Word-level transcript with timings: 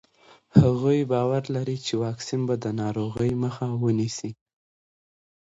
هغې 0.59 0.99
باور 1.11 1.43
لري 1.55 1.77
چې 1.85 1.93
واکسین 2.03 2.41
به 2.47 2.55
د 2.63 2.65
ناروغۍ 2.81 3.31
مخه 3.43 3.67
ونیسي. 3.83 4.31